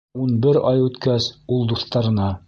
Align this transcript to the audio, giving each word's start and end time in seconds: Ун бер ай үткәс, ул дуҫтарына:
Ун 0.21 0.31
бер 0.45 0.57
ай 0.69 0.81
үткәс, 0.85 1.27
ул 1.57 1.61
дуҫтарына: 1.73 2.35